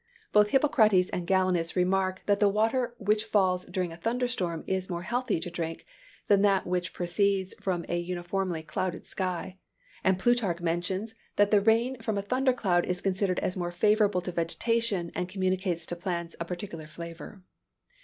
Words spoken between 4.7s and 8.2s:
more healthy to drink than that which proceeds from a